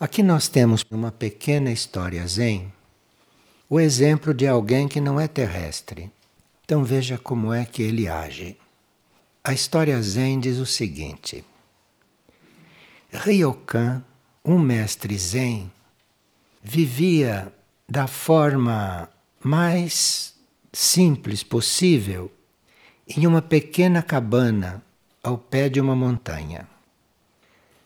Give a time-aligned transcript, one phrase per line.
[0.00, 2.72] Aqui nós temos uma pequena história zen,
[3.68, 6.08] o exemplo de alguém que não é terrestre.
[6.64, 8.56] Então veja como é que ele age.
[9.42, 11.44] A história zen diz o seguinte:
[13.10, 14.04] Ryokan,
[14.44, 15.68] um mestre zen,
[16.62, 17.52] vivia
[17.88, 19.08] da forma
[19.42, 20.32] mais
[20.72, 22.30] simples possível
[23.08, 24.80] em uma pequena cabana
[25.24, 26.68] ao pé de uma montanha.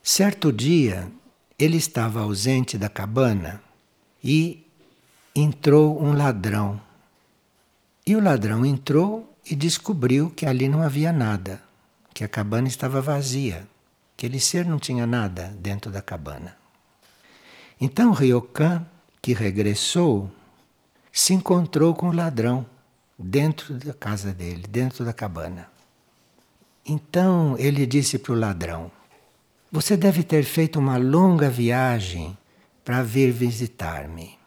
[0.02, 1.10] Certo dia,
[1.62, 3.62] ele estava ausente da cabana
[4.22, 4.66] e
[5.32, 6.80] entrou um ladrão.
[8.04, 11.62] E o ladrão entrou e descobriu que ali não havia nada,
[12.12, 13.64] que a cabana estava vazia,
[14.16, 16.56] que aquele ser não tinha nada dentro da cabana.
[17.80, 18.84] Então Ryokan,
[19.20, 20.28] que regressou,
[21.12, 22.66] se encontrou com o ladrão
[23.16, 25.68] dentro da casa dele, dentro da cabana.
[26.84, 28.90] Então ele disse para o ladrão:
[29.72, 32.36] Você deve ter feito uma longa viagem
[32.84, 34.38] para vir visitar-me.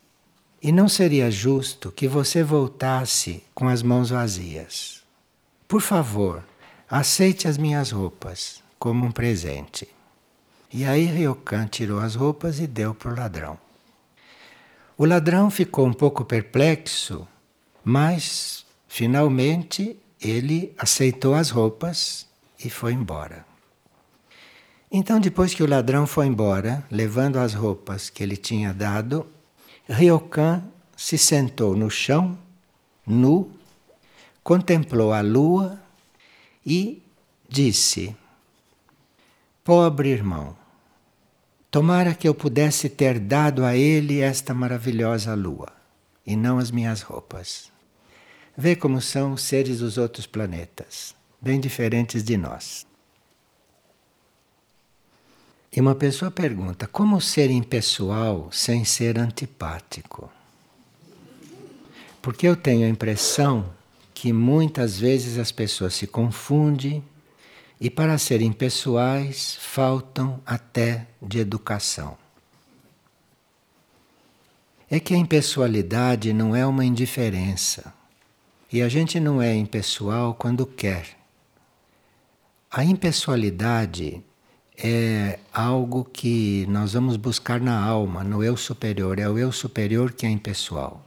[0.62, 5.04] E não seria justo que você voltasse com as mãos vazias.
[5.68, 6.44] Por favor,
[6.88, 9.88] aceite as minhas roupas como um presente.
[10.72, 13.58] E aí Ryokan tirou as roupas e deu para o ladrão.
[14.96, 17.28] O ladrão ficou um pouco perplexo,
[17.84, 22.28] mas finalmente ele aceitou as roupas
[22.64, 23.55] e foi embora.
[24.98, 29.28] Então, depois que o ladrão foi embora, levando as roupas que ele tinha dado,
[29.90, 30.64] Ryokan
[30.96, 32.40] se sentou no chão,
[33.06, 33.52] nu,
[34.42, 35.78] contemplou a lua
[36.66, 37.04] e
[37.50, 38.16] disse:
[39.66, 40.56] Pobre irmão,
[41.70, 45.74] tomara que eu pudesse ter dado a ele esta maravilhosa lua
[46.26, 47.70] e não as minhas roupas.
[48.58, 52.88] Vê como são os seres dos outros planetas, bem diferentes de nós.
[55.76, 60.32] E uma pessoa pergunta: como ser impessoal sem ser antipático?
[62.22, 63.70] Porque eu tenho a impressão
[64.14, 67.04] que muitas vezes as pessoas se confundem
[67.80, 72.18] e, para serem pessoais, faltam até de educação.
[74.90, 77.94] É que a impessoalidade não é uma indiferença.
[78.72, 81.18] E a gente não é impessoal quando quer.
[82.72, 84.24] A impessoalidade
[84.78, 89.20] é algo que nós vamos buscar na alma, no eu superior.
[89.20, 91.06] É o eu superior que é impessoal.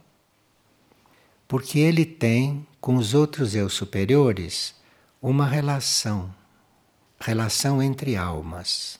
[1.47, 4.75] Porque ele tem com os outros eu superiores
[5.21, 6.33] uma relação,
[7.19, 8.99] relação entre almas.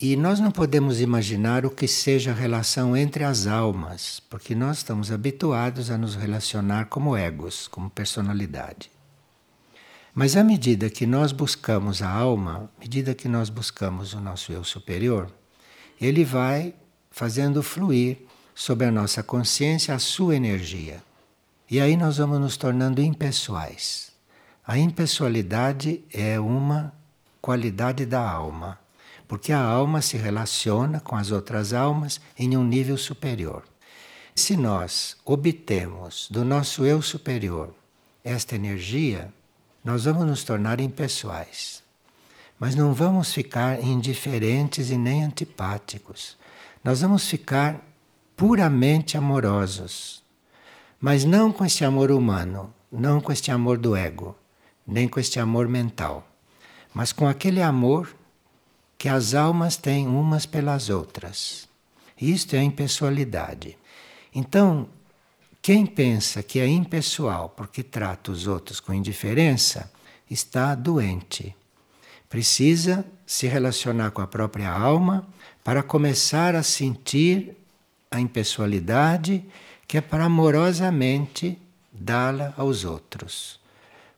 [0.00, 4.78] E nós não podemos imaginar o que seja a relação entre as almas, porque nós
[4.78, 8.93] estamos habituados a nos relacionar como egos, como personalidade.
[10.14, 14.52] Mas à medida que nós buscamos a alma, à medida que nós buscamos o nosso
[14.52, 15.28] eu superior,
[16.00, 16.72] ele vai
[17.10, 18.18] fazendo fluir
[18.54, 21.02] sobre a nossa consciência a sua energia.
[21.68, 24.12] E aí nós vamos nos tornando impessoais.
[24.64, 26.94] A impessoalidade é uma
[27.40, 28.78] qualidade da alma,
[29.26, 33.64] porque a alma se relaciona com as outras almas em um nível superior.
[34.32, 37.74] Se nós obtemos do nosso eu superior
[38.22, 39.32] esta energia,
[39.84, 41.82] nós vamos nos tornar impessoais.
[42.58, 46.36] Mas não vamos ficar indiferentes e nem antipáticos.
[46.82, 47.80] Nós vamos ficar
[48.36, 50.22] puramente amorosos.
[51.00, 54.34] Mas não com este amor humano, não com este amor do ego,
[54.86, 56.26] nem com este amor mental,
[56.94, 58.14] mas com aquele amor
[58.96, 61.68] que as almas têm umas pelas outras.
[62.18, 63.76] Isto é a impessoalidade.
[64.34, 64.88] Então,
[65.64, 69.90] quem pensa que é impessoal porque trata os outros com indiferença
[70.30, 71.56] está doente.
[72.28, 75.26] Precisa se relacionar com a própria alma
[75.64, 77.56] para começar a sentir
[78.10, 79.42] a impessoalidade
[79.88, 81.58] que é para amorosamente
[81.90, 83.58] dá-la aos outros.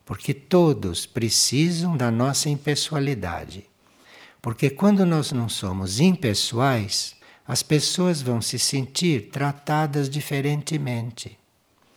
[0.05, 3.65] Porque todos precisam da nossa impessoalidade.
[4.43, 7.15] Porque quando nós não somos impessoais,
[7.47, 11.39] as pessoas vão se sentir tratadas diferentemente.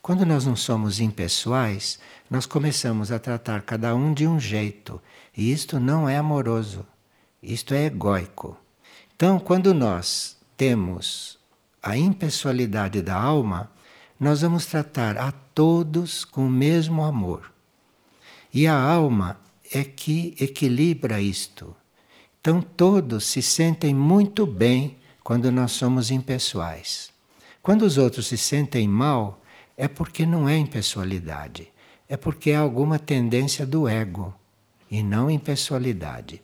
[0.02, 2.00] Quando nós não somos impessoais,
[2.30, 5.02] nós começamos a tratar cada um de um jeito,
[5.36, 6.86] e isto não é amoroso,
[7.42, 8.58] isto é egóico.
[9.16, 11.38] Então, quando nós temos
[11.82, 13.72] a impessoalidade da alma,
[14.20, 17.52] nós vamos tratar a todos com o mesmo amor.
[18.54, 19.40] E a alma
[19.72, 21.76] é que equilibra isto.
[22.40, 24.99] Então, todos se sentem muito bem
[25.30, 27.12] quando nós somos impessoais.
[27.62, 29.40] Quando os outros se sentem mal,
[29.78, 31.72] é porque não é impessoalidade,
[32.08, 34.34] é porque é alguma tendência do ego
[34.90, 36.42] e não impessoalidade.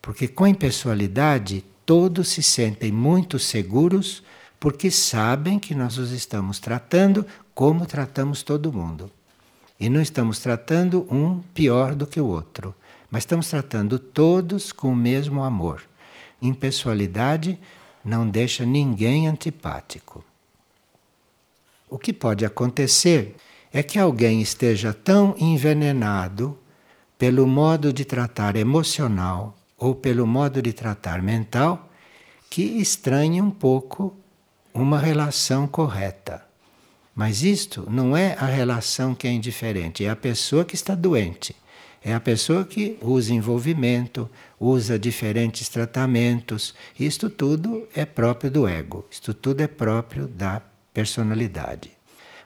[0.00, 4.22] Porque com impessoalidade todos se sentem muito seguros
[4.58, 9.10] porque sabem que nós os estamos tratando como tratamos todo mundo.
[9.78, 12.74] E não estamos tratando um pior do que o outro,
[13.10, 15.82] mas estamos tratando todos com o mesmo amor.
[16.40, 17.58] Impessoalidade
[18.04, 20.24] não deixa ninguém antipático.
[21.88, 23.36] O que pode acontecer
[23.72, 26.58] é que alguém esteja tão envenenado
[27.18, 31.88] pelo modo de tratar emocional ou pelo modo de tratar mental
[32.50, 34.14] que estranhe um pouco
[34.74, 36.44] uma relação correta.
[37.14, 41.54] Mas isto não é a relação que é indiferente, é a pessoa que está doente.
[42.04, 44.28] É a pessoa que usa envolvimento,
[44.58, 46.74] usa diferentes tratamentos.
[46.98, 50.60] Isto tudo é próprio do ego, isto tudo é próprio da
[50.92, 51.92] personalidade.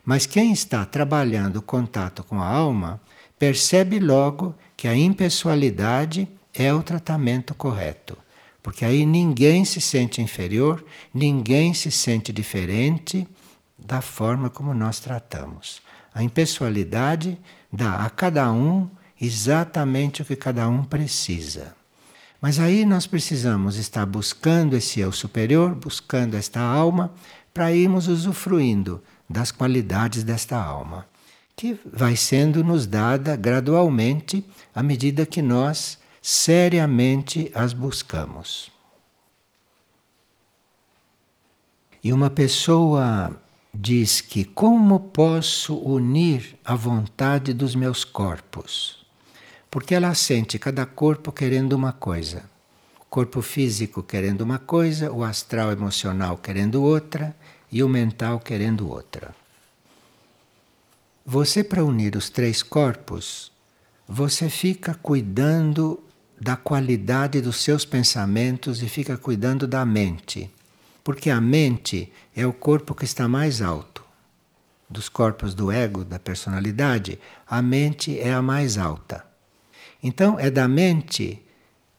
[0.04, 3.00] Mas quem está trabalhando o contato com a alma
[3.38, 8.16] percebe logo que a impessoalidade é o tratamento correto.
[8.62, 13.26] Porque aí ninguém se sente inferior, ninguém se sente diferente
[13.78, 15.80] da forma como nós tratamos.
[16.12, 17.38] A impessoalidade
[17.72, 18.88] dá a cada um
[19.20, 21.74] exatamente o que cada um precisa.
[22.40, 27.12] Mas aí nós precisamos estar buscando esse eu superior, buscando esta alma,
[27.52, 31.06] para irmos usufruindo das qualidades desta alma,
[31.56, 38.70] que vai sendo nos dada gradualmente à medida que nós seriamente as buscamos.
[42.04, 43.40] E uma pessoa
[43.74, 49.05] diz que como posso unir a vontade dos meus corpos?
[49.70, 52.44] Porque ela sente cada corpo querendo uma coisa.
[53.00, 57.34] O corpo físico querendo uma coisa, o astral emocional querendo outra
[57.70, 59.34] e o mental querendo outra.
[61.24, 63.50] Você, para unir os três corpos,
[64.06, 66.00] você fica cuidando
[66.40, 70.48] da qualidade dos seus pensamentos e fica cuidando da mente.
[71.02, 74.04] Porque a mente é o corpo que está mais alto.
[74.88, 79.25] Dos corpos do ego, da personalidade, a mente é a mais alta.
[80.02, 81.42] Então, é da mente,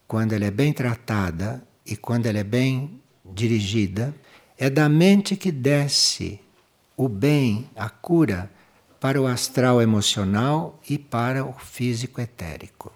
[0.07, 4.15] quando ela é bem tratada e quando ela é bem dirigida,
[4.57, 6.39] é da mente que desce
[6.95, 8.49] o bem, a cura,
[8.99, 12.91] para o astral emocional e para o físico etérico.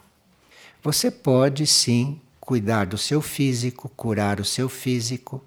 [0.83, 5.43] Você pode sim cuidar do seu físico, curar o seu físico,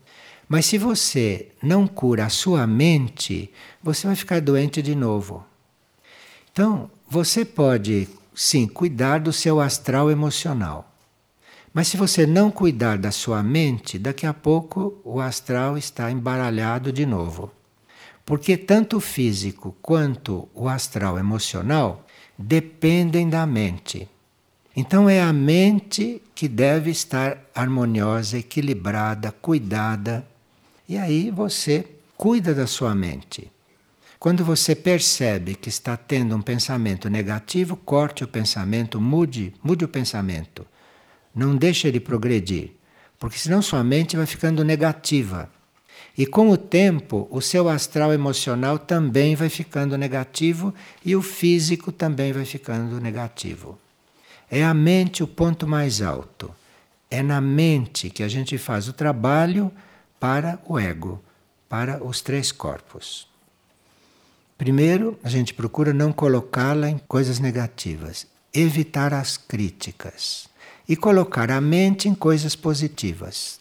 [0.49, 3.51] mas se você não cura a sua mente,
[3.83, 5.45] você vai ficar doente de novo.
[6.53, 10.93] Então, você pode sim cuidar do seu astral emocional.
[11.73, 16.93] Mas se você não cuidar da sua mente, daqui a pouco o astral está embaralhado
[16.93, 17.51] de novo.
[18.25, 22.07] Porque tanto o físico quanto o astral emocional
[22.39, 24.09] dependem da mente.
[24.77, 30.27] Então é a mente que deve estar harmoniosa, equilibrada, cuidada
[30.89, 31.87] e aí você
[32.17, 33.51] cuida da sua mente.
[34.25, 39.89] Quando você percebe que está tendo um pensamento negativo, corte o pensamento, mude, mude o
[39.89, 40.67] pensamento.
[41.35, 42.71] Não deixe ele progredir,
[43.19, 45.51] porque senão sua mente vai ficando negativa.
[46.17, 50.73] E com o tempo, o seu astral emocional também vai ficando negativo
[51.05, 53.79] e o físico também vai ficando negativo.
[54.51, 56.51] É a mente o ponto mais alto.
[57.11, 59.71] É na mente que a gente faz o trabalho
[60.19, 61.23] para o ego,
[61.69, 63.34] para os três corpos.
[64.57, 70.49] Primeiro, a gente procura não colocá-la em coisas negativas, evitar as críticas
[70.89, 73.59] e colocar a mente em coisas positivas.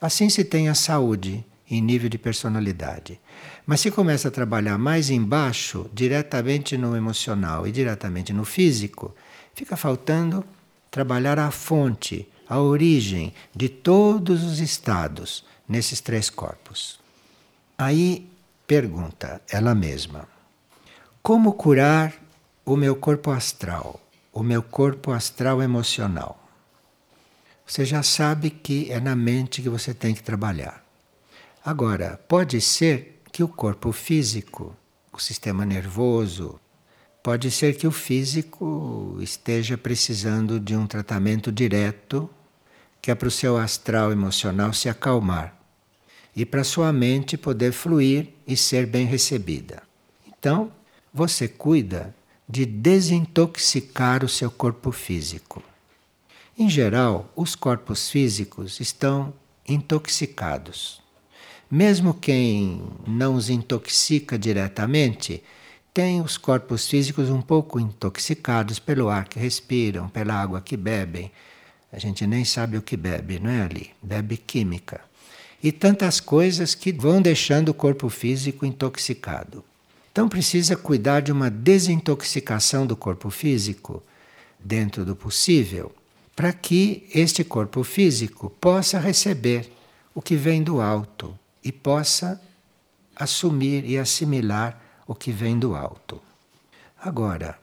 [0.00, 3.18] Assim se tem a saúde em nível de personalidade.
[3.66, 9.14] Mas se começa a trabalhar mais embaixo, diretamente no emocional e diretamente no físico,
[9.54, 10.44] fica faltando
[10.90, 17.00] trabalhar a fonte, a origem de todos os estados nesses três corpos.
[17.78, 18.28] Aí
[18.66, 20.33] pergunta ela mesma:
[21.24, 22.12] como curar
[22.66, 23.98] o meu corpo astral,
[24.30, 26.38] o meu corpo astral emocional?
[27.66, 30.84] Você já sabe que é na mente que você tem que trabalhar.
[31.64, 34.76] Agora, pode ser que o corpo físico,
[35.10, 36.60] o sistema nervoso,
[37.22, 42.28] pode ser que o físico esteja precisando de um tratamento direto
[43.00, 45.58] que é para o seu astral emocional se acalmar
[46.36, 49.82] e para sua mente poder fluir e ser bem recebida.
[50.26, 50.70] Então,
[51.16, 52.12] você cuida
[52.48, 55.62] de desintoxicar o seu corpo físico.
[56.58, 59.32] Em geral, os corpos físicos estão
[59.66, 61.00] intoxicados.
[61.70, 65.40] Mesmo quem não os intoxica diretamente,
[65.92, 71.30] tem os corpos físicos um pouco intoxicados pelo ar que respiram, pela água que bebem,
[71.92, 73.92] A gente nem sabe o que bebe, não é ali?
[74.02, 75.00] Bebe química.
[75.62, 79.64] E tantas coisas que vão deixando o corpo físico intoxicado.
[80.14, 84.00] Então precisa cuidar de uma desintoxicação do corpo físico,
[84.60, 85.90] dentro do possível,
[86.36, 89.72] para que este corpo físico possa receber
[90.14, 92.40] o que vem do alto e possa
[93.16, 96.22] assumir e assimilar o que vem do alto.
[96.96, 97.58] Agora,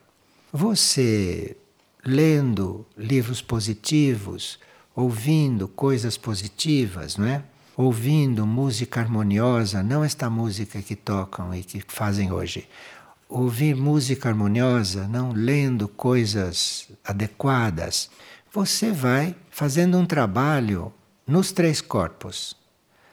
[0.52, 1.56] você
[2.04, 4.58] lendo livros positivos,
[4.94, 7.42] ouvindo coisas positivas, não é?
[7.74, 12.68] Ouvindo música harmoniosa, não esta música que tocam e que fazem hoje.
[13.26, 18.10] Ouvir música harmoniosa, não lendo coisas adequadas,
[18.52, 20.92] você vai fazendo um trabalho
[21.26, 22.54] nos três corpos.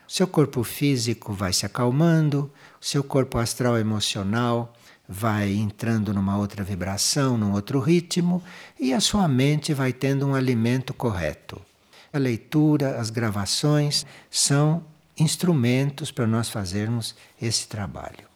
[0.05, 2.51] Seu corpo físico vai se acalmando,
[2.81, 4.73] seu corpo astral emocional
[5.07, 8.43] vai entrando numa outra vibração, num outro ritmo,
[8.77, 11.68] e a sua mente vai tendo um alimento correto.
[12.11, 14.83] A leitura, as gravações são
[15.17, 18.27] instrumentos para nós fazermos esse trabalho.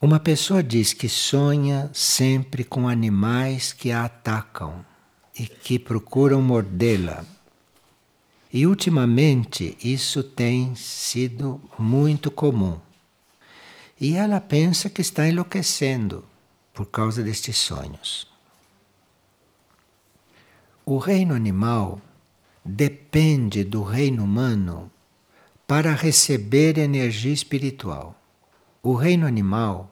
[0.00, 4.84] Uma pessoa diz que sonha sempre com animais que a atacam
[5.38, 7.24] e que procuram mordê-la.
[8.52, 12.78] E ultimamente isso tem sido muito comum.
[14.00, 16.24] E ela pensa que está enlouquecendo
[16.72, 18.33] por causa destes sonhos.
[20.86, 21.98] O reino animal
[22.62, 24.92] depende do reino humano
[25.66, 28.14] para receber energia espiritual.
[28.82, 29.90] O reino animal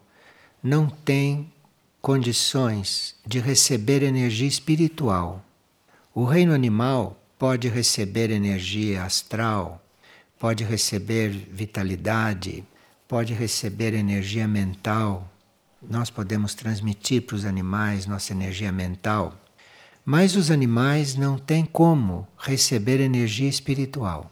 [0.61, 1.51] não tem
[1.99, 5.43] condições de receber energia espiritual.
[6.13, 9.83] O reino animal pode receber energia astral,
[10.37, 12.63] pode receber vitalidade,
[13.07, 15.27] pode receber energia mental.
[15.81, 19.42] Nós podemos transmitir para os animais nossa energia mental,
[20.05, 24.29] mas os animais não têm como receber energia espiritual,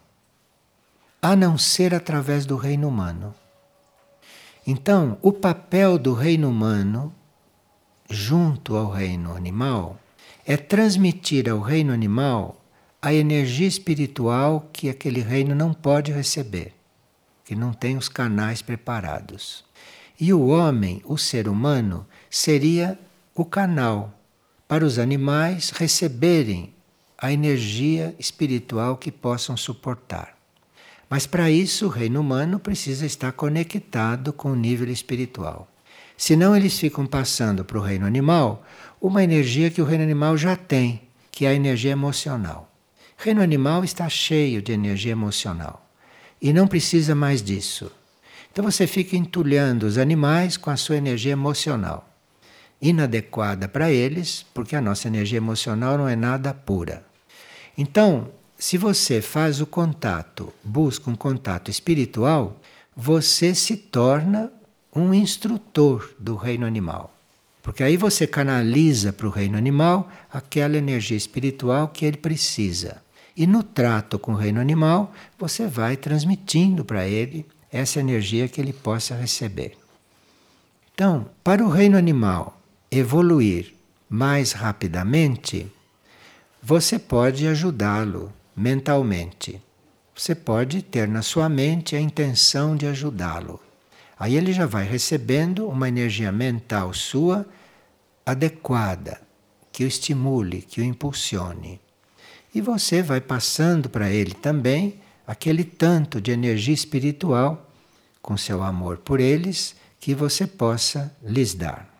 [1.20, 3.34] a não ser através do reino humano.
[4.66, 7.12] Então, o papel do reino humano,
[8.08, 9.98] junto ao reino animal,
[10.44, 12.60] é transmitir ao reino animal
[13.00, 16.74] a energia espiritual que aquele reino não pode receber,
[17.44, 19.64] que não tem os canais preparados.
[20.20, 22.96] E o homem, o ser humano, seria
[23.34, 24.12] o canal
[24.72, 26.72] para os animais receberem
[27.18, 30.34] a energia espiritual que possam suportar.
[31.10, 35.70] Mas para isso, o reino humano precisa estar conectado com o nível espiritual.
[36.16, 38.64] Senão, eles ficam passando para o reino animal
[38.98, 42.72] uma energia que o reino animal já tem, que é a energia emocional.
[43.20, 45.86] O reino animal está cheio de energia emocional
[46.40, 47.92] e não precisa mais disso.
[48.50, 52.08] Então você fica entulhando os animais com a sua energia emocional,
[52.82, 57.04] inadequada para eles, porque a nossa energia emocional não é nada pura.
[57.78, 62.60] Então, se você faz o contato, busca um contato espiritual,
[62.94, 64.52] você se torna
[64.94, 67.14] um instrutor do reino animal.
[67.62, 73.00] Porque aí você canaliza para o reino animal aquela energia espiritual que ele precisa.
[73.36, 78.60] E no trato com o reino animal, você vai transmitindo para ele essa energia que
[78.60, 79.78] ele possa receber.
[80.92, 82.61] Então, para o reino animal
[82.92, 83.72] evoluir
[84.06, 85.66] mais rapidamente,
[86.62, 89.58] você pode ajudá-lo mentalmente.
[90.14, 93.58] Você pode ter na sua mente a intenção de ajudá-lo.
[94.18, 97.46] Aí ele já vai recebendo uma energia mental sua
[98.26, 99.22] adequada,
[99.72, 101.80] que o estimule, que o impulsione.
[102.54, 107.70] E você vai passando para ele também aquele tanto de energia espiritual,
[108.20, 111.91] com seu amor por eles, que você possa lhes dar.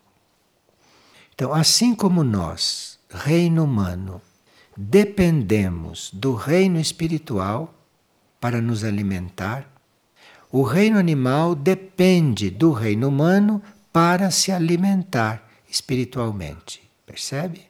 [1.35, 4.21] Então, assim como nós, reino humano,
[4.77, 7.75] dependemos do reino espiritual
[8.41, 9.67] para nos alimentar,
[10.51, 13.63] o reino animal depende do reino humano
[13.93, 16.83] para se alimentar espiritualmente.
[17.07, 17.63] Percebe?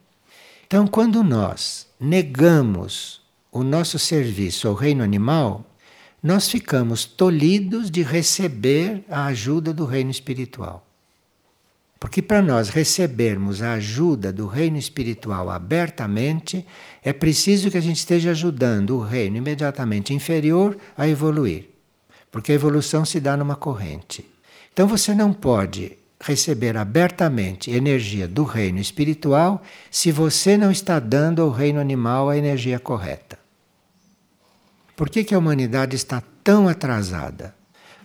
[0.67, 5.65] Então, quando nós negamos o nosso serviço ao reino animal,
[6.21, 10.85] nós ficamos tolhidos de receber a ajuda do reino espiritual.
[12.03, 16.67] Porque para nós recebermos a ajuda do reino espiritual abertamente,
[17.01, 21.69] é preciso que a gente esteja ajudando o reino imediatamente inferior a evoluir.
[22.29, 24.29] Porque a evolução se dá numa corrente.
[24.73, 31.41] Então você não pode receber abertamente energia do reino espiritual se você não está dando
[31.41, 33.39] ao reino animal a energia correta.
[34.93, 37.55] Por que, que a humanidade está tão atrasada?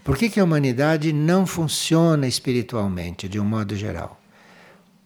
[0.04, 4.20] Por que, que a humanidade não funciona espiritualmente, de um modo geral?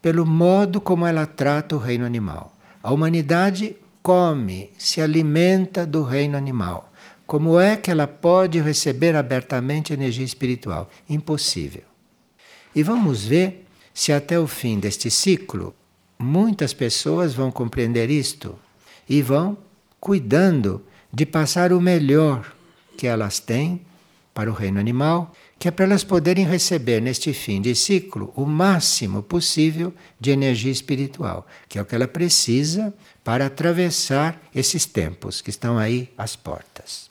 [0.00, 2.56] Pelo modo como ela trata o reino animal.
[2.82, 6.92] A humanidade come, se alimenta do reino animal.
[7.26, 10.90] Como é que ela pode receber abertamente energia espiritual?
[11.08, 11.84] Impossível.
[12.74, 15.74] E vamos ver se até o fim deste ciclo
[16.18, 18.56] muitas pessoas vão compreender isto
[19.08, 19.56] e vão
[20.00, 22.54] cuidando de passar o melhor
[22.96, 23.82] que elas têm
[24.34, 28.46] para o reino animal, que é para elas poderem receber neste fim de ciclo o
[28.46, 35.40] máximo possível de energia espiritual, que é o que ela precisa para atravessar esses tempos
[35.40, 37.10] que estão aí às portas.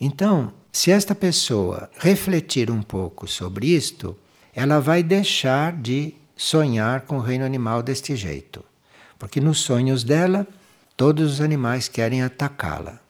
[0.00, 4.16] Então, se esta pessoa refletir um pouco sobre isto,
[4.54, 8.64] ela vai deixar de sonhar com o reino animal deste jeito.
[9.18, 10.46] Porque nos sonhos dela,
[10.96, 13.00] todos os animais querem atacá-la.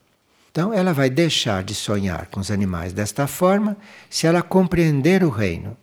[0.52, 3.74] Então, ela vai deixar de sonhar com os animais desta forma
[4.10, 5.74] se ela compreender o reino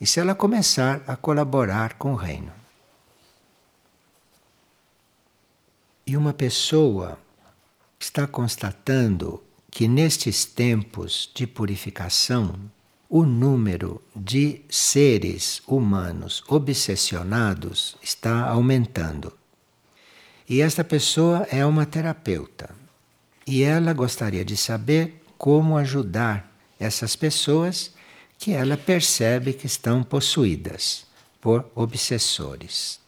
[0.00, 2.50] e se ela começar a colaborar com o reino.
[6.06, 7.18] E uma pessoa
[8.00, 12.58] está constatando que nestes tempos de purificação,
[13.10, 19.36] o número de seres humanos obsessionados está aumentando.
[20.48, 22.83] E esta pessoa é uma terapeuta.
[23.46, 27.92] E ela gostaria de saber como ajudar essas pessoas
[28.38, 31.06] que ela percebe que estão possuídas
[31.40, 33.00] por obsessores.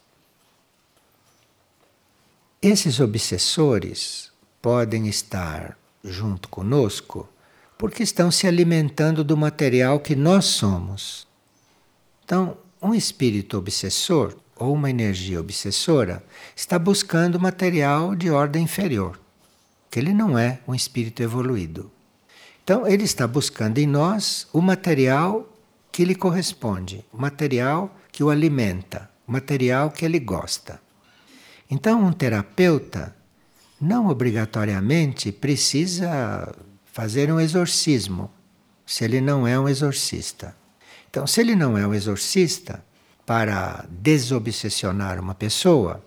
[2.61, 7.29] Esses obsessores podem estar junto conosco
[7.79, 11.27] porque estão se alimentando do material que nós somos.
[12.25, 16.25] Então, um espírito obsessor ou uma energia obsessora
[16.55, 19.19] está buscando material de ordem inferior,
[19.91, 21.91] que ele não é um espírito evoluído.
[22.63, 25.49] Então, ele está buscando em nós o material
[25.93, 30.81] que lhe corresponde, o material que o alimenta, o material que ele gosta.
[31.71, 33.15] Então, um terapeuta
[33.81, 38.31] não obrigatoriamente precisa fazer um exorcismo,
[38.85, 40.57] se ele não é um exorcista.
[41.09, 42.83] Então, se ele não é um exorcista,
[43.27, 46.03] para desobsessionar uma pessoa,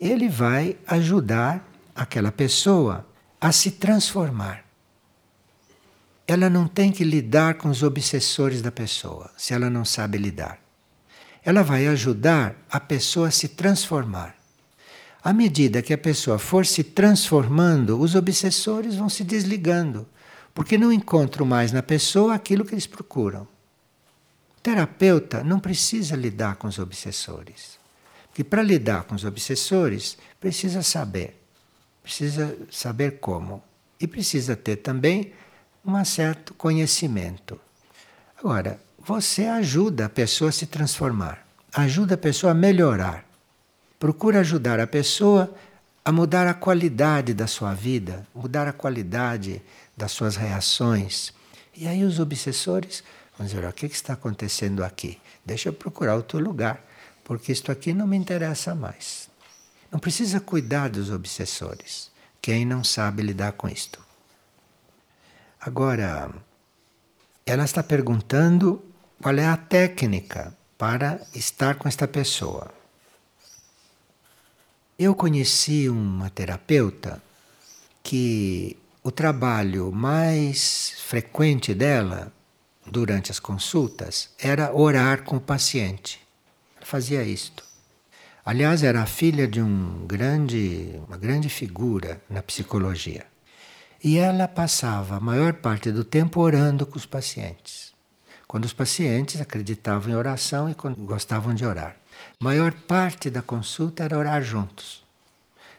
[0.00, 3.06] ele vai ajudar aquela pessoa
[3.44, 4.64] a se transformar.
[6.26, 10.58] Ela não tem que lidar com os obsessores da pessoa, se ela não sabe lidar.
[11.44, 14.34] Ela vai ajudar a pessoa a se transformar.
[15.22, 20.08] À medida que a pessoa for se transformando, os obsessores vão se desligando,
[20.54, 23.42] porque não encontram mais na pessoa aquilo que eles procuram.
[24.56, 27.78] O terapeuta não precisa lidar com os obsessores.
[28.28, 31.43] Porque para lidar com os obsessores, precisa saber.
[32.04, 33.62] Precisa saber como.
[33.98, 35.32] E precisa ter também
[35.84, 37.58] um certo conhecimento.
[38.38, 43.24] Agora, você ajuda a pessoa a se transformar, ajuda a pessoa a melhorar.
[43.98, 45.52] Procura ajudar a pessoa
[46.04, 49.62] a mudar a qualidade da sua vida, mudar a qualidade
[49.96, 51.32] das suas reações.
[51.74, 53.02] E aí os obsessores
[53.38, 55.18] vão dizer: o que está acontecendo aqui?
[55.44, 56.84] Deixa eu procurar outro lugar,
[57.24, 59.30] porque isto aqui não me interessa mais.
[59.94, 62.10] Não precisa cuidar dos obsessores,
[62.42, 64.04] quem não sabe lidar com isto.
[65.60, 66.34] Agora,
[67.46, 68.84] ela está perguntando
[69.22, 72.74] qual é a técnica para estar com esta pessoa.
[74.98, 77.22] Eu conheci uma terapeuta
[78.02, 82.32] que o trabalho mais frequente dela
[82.84, 86.20] durante as consultas era orar com o paciente.
[86.78, 87.73] Ela fazia isto.
[88.44, 93.24] Aliás, era a filha de um grande, uma grande figura na psicologia.
[94.02, 97.94] E ela passava a maior parte do tempo orando com os pacientes.
[98.46, 101.96] Quando os pacientes acreditavam em oração e gostavam de orar
[102.40, 105.02] maior parte da consulta era orar juntos.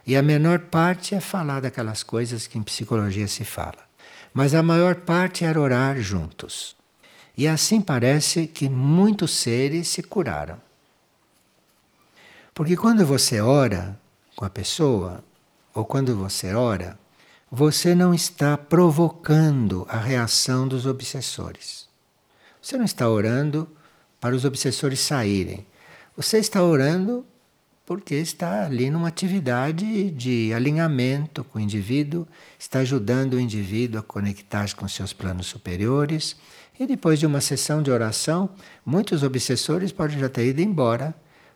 [0.05, 3.83] E a menor parte é falar daquelas coisas que em psicologia se fala.
[4.33, 6.75] Mas a maior parte era orar juntos.
[7.37, 10.57] E assim parece que muitos seres se curaram.
[12.55, 13.99] Porque quando você ora
[14.33, 15.21] com a pessoa,
[15.73, 16.97] ou quando você ora,
[17.51, 21.85] você não está provocando a reação dos obsessores.
[22.61, 23.67] Você não está orando
[24.21, 25.67] para os obsessores saírem.
[26.15, 27.25] Você está orando
[27.85, 32.25] porque está ali numa atividade de alinhamento com o indivíduo,
[32.57, 36.37] está ajudando o indivíduo a conectar-se com seus planos superiores.
[36.79, 38.49] E depois de uma sessão de oração,
[38.85, 41.13] muitos obsessores podem já ter ido embora,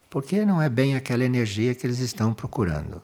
[0.09, 3.01] porque não é bem aquela energia que eles estão procurando.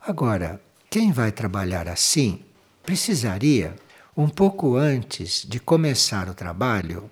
[0.00, 2.44] Agora, quem vai trabalhar assim
[2.82, 3.74] precisaria,
[4.16, 7.10] um pouco antes de começar o trabalho,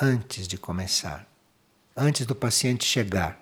[0.00, 1.26] antes de começar,
[1.96, 3.40] antes do paciente chegar.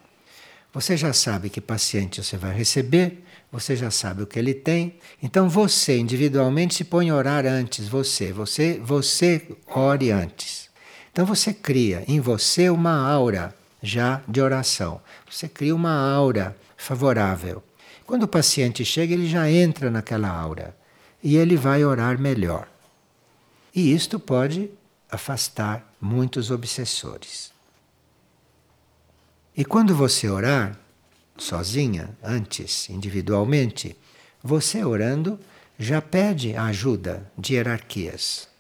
[0.73, 4.99] Você já sabe que paciente você vai receber, você já sabe o que ele tem.
[5.23, 10.66] Então você individualmente se põe a orar antes, você, você, você ore antes.
[11.17, 15.01] Então você cria em você uma aura já de oração.
[15.27, 17.65] Você cria uma aura favorável.
[18.05, 20.77] Quando o paciente chega, ele já entra naquela aura
[21.23, 22.69] e ele vai orar melhor.
[23.75, 24.71] E isto pode
[25.11, 27.51] afastar muitos obsessores.
[29.57, 30.79] E quando você orar,
[31.39, 33.97] sozinha, antes, individualmente,
[34.43, 35.41] você orando
[35.79, 38.51] já pede a ajuda de hierarquias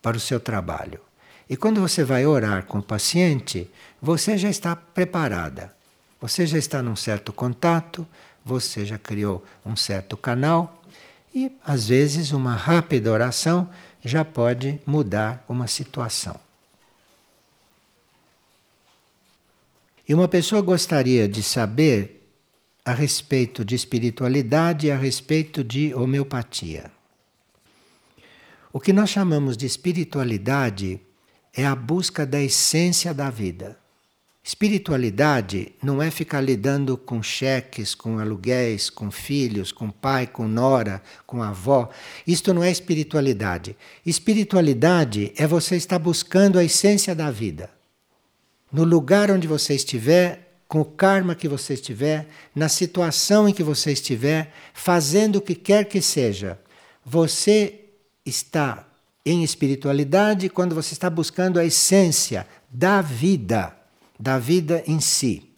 [0.00, 1.00] para o seu trabalho.
[1.48, 5.74] E quando você vai orar com o paciente, você já está preparada.
[6.20, 8.06] Você já está num certo contato,
[8.44, 10.82] você já criou um certo canal
[11.34, 13.68] e às vezes uma rápida oração
[14.04, 16.38] já pode mudar uma situação.
[20.08, 22.22] E uma pessoa gostaria de saber
[22.84, 26.90] a respeito de espiritualidade e a respeito de homeopatia.
[28.72, 31.00] O que nós chamamos de espiritualidade
[31.54, 33.78] é a busca da essência da vida.
[34.44, 41.00] Espiritualidade não é ficar lidando com cheques, com aluguéis, com filhos, com pai, com nora,
[41.26, 41.90] com avó.
[42.26, 43.76] Isto não é espiritualidade.
[44.04, 47.70] Espiritualidade é você estar buscando a essência da vida
[48.72, 53.62] no lugar onde você estiver, com o karma que você estiver, na situação em que
[53.62, 56.58] você estiver, fazendo o que quer que seja,
[57.04, 57.80] você
[58.24, 58.88] está
[59.24, 63.76] em espiritualidade quando você está buscando a essência da vida,
[64.18, 65.48] da vida em si.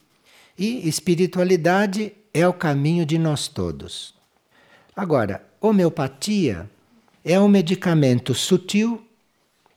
[0.59, 4.14] E espiritualidade é o caminho de nós todos.
[4.94, 6.70] Agora, homeopatia
[7.24, 9.03] é um medicamento sutil,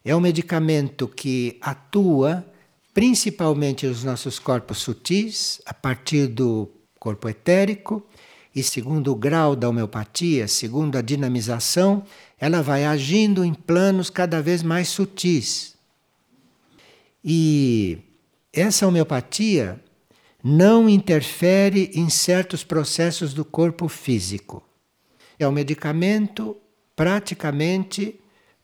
[0.03, 2.45] é um medicamento que atua
[2.93, 6.67] principalmente os nossos corpos sutis, a partir do
[6.99, 8.03] corpo etérico,
[8.55, 12.03] e segundo o grau da homeopatia, segundo a dinamização,
[12.39, 15.75] ela vai agindo em planos cada vez mais sutis.
[17.23, 17.97] E
[18.53, 19.81] essa homeopatia
[20.43, 24.63] não interfere em certos processos do corpo físico.
[25.39, 26.55] É um medicamento
[26.95, 28.19] praticamente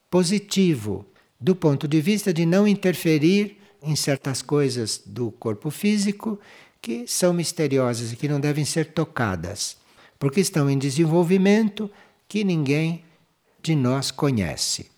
[0.10, 1.06] positivo,
[1.40, 6.40] do ponto de vista de não interferir em certas coisas do corpo físico
[6.82, 9.78] que são misteriosas e que não devem ser tocadas,
[10.18, 11.90] porque estão em desenvolvimento
[12.28, 13.04] que ninguém
[13.64, 14.92] de nós conhece.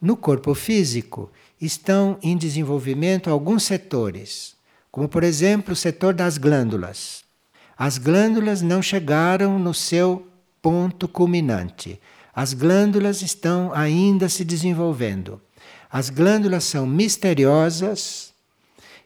[0.00, 4.56] No corpo físico estão em desenvolvimento alguns setores,
[4.90, 7.22] como por exemplo o setor das glândulas.
[7.76, 10.26] As glândulas não chegaram no seu
[10.60, 12.00] ponto culminante.
[12.34, 15.40] As glândulas estão ainda se desenvolvendo.
[15.90, 18.32] As glândulas são misteriosas,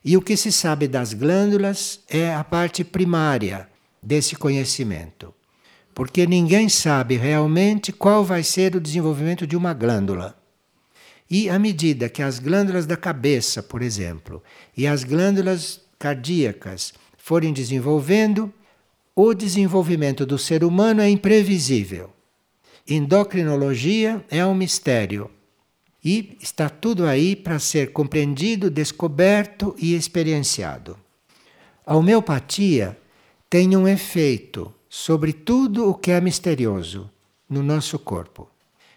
[0.05, 3.69] e o que se sabe das glândulas é a parte primária
[4.03, 5.33] desse conhecimento.
[5.95, 10.37] Porque ninguém sabe realmente qual vai ser o desenvolvimento de uma glândula.
[11.31, 14.43] E à medida que as glândulas da cabeça, por exemplo,
[14.77, 18.53] e as glândulas cardíacas forem desenvolvendo,
[19.15, 22.11] o desenvolvimento do ser humano é imprevisível.
[22.89, 25.31] Endocrinologia é um mistério.
[26.05, 30.99] E está tudo aí para ser compreendido, descoberto e experienciado.
[31.87, 32.99] A homeopatia
[33.49, 37.11] tem um efeito sobre tudo o que é misterioso
[37.49, 38.47] no nosso corpo.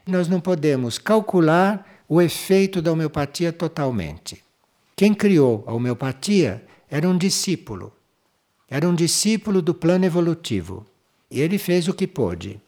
[0.06, 4.44] Nós não podemos calcular o efeito da homeopatia totalmente.
[4.94, 7.94] Quem criou a homeopatia era um discípulo.
[8.70, 10.86] Era um discípulo do plano evolutivo.
[11.32, 12.60] E ele fez o que pôde.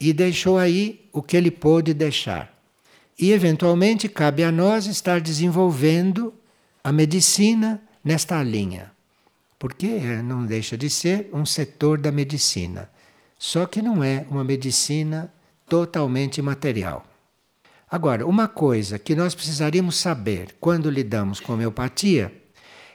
[0.00, 2.52] E deixou aí o que ele pôde deixar.
[3.16, 6.34] E, eventualmente, cabe a nós estar desenvolvendo
[6.82, 8.91] a medicina nesta linha.
[9.62, 12.90] Porque não deixa de ser um setor da medicina.
[13.38, 15.32] Só que não é uma medicina
[15.68, 17.06] totalmente material.
[17.88, 22.32] Agora, uma coisa que nós precisaríamos saber quando lidamos com homeopatia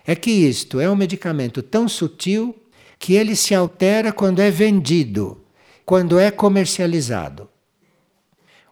[0.06, 2.53] é que isto é um medicamento tão sutil
[2.99, 5.41] que ele se altera quando é vendido,
[5.86, 7.47] quando é comercializado.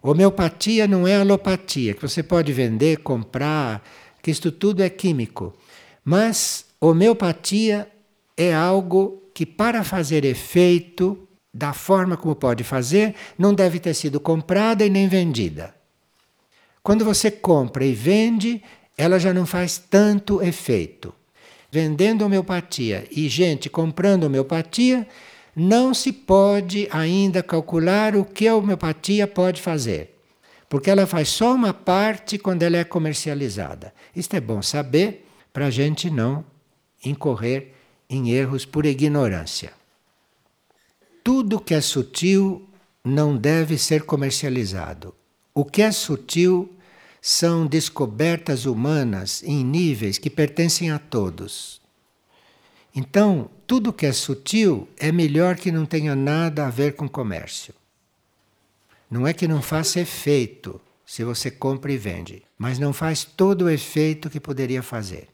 [0.02, 3.82] Homeopatia não é alopatia, que você pode vender, comprar,
[4.22, 5.54] que isto tudo é químico.
[6.04, 7.88] Mas homeopatia
[8.36, 14.20] é algo que, para fazer efeito, da forma como pode fazer, não deve ter sido
[14.20, 15.74] comprada e nem vendida.
[16.82, 18.62] Quando você compra e vende,
[18.96, 21.14] ela já não faz tanto efeito.
[21.70, 25.06] Vendendo homeopatia e gente comprando homeopatia,
[25.54, 30.14] não se pode ainda calcular o que a homeopatia pode fazer,
[30.68, 33.92] porque ela faz só uma parte quando ela é comercializada.
[34.14, 36.44] Isto é bom saber para a gente não
[37.08, 37.72] incorrer
[38.08, 39.72] em erros por ignorância.
[41.22, 42.68] Tudo que é sutil
[43.04, 45.14] não deve ser comercializado.
[45.54, 46.72] O que é sutil
[47.20, 51.80] são descobertas humanas em níveis que pertencem a todos.
[52.94, 57.74] Então, tudo que é sutil é melhor que não tenha nada a ver com comércio.
[59.10, 63.66] Não é que não faça efeito se você compra e vende, mas não faz todo
[63.66, 65.28] o efeito que poderia fazer.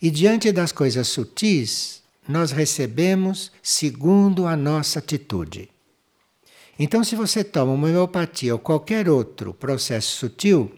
[0.00, 5.70] E diante das coisas sutis, nós recebemos segundo a nossa atitude.
[6.78, 10.70] Então, se você toma uma homeopatia ou qualquer outro processo sutil,